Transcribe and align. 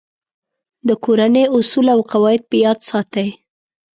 د 0.87 0.89
کورنۍ 1.03 1.45
اصول 1.57 1.87
او 1.95 1.99
قواعد 2.11 2.41
په 2.49 2.55
یاد 2.63 2.79
ساتئ. 2.89 3.29